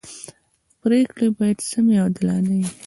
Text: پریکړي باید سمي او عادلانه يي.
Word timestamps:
پریکړي 0.81 1.27
باید 1.37 1.57
سمي 1.71 1.95
او 1.99 2.05
عادلانه 2.07 2.53
يي. 2.61 2.67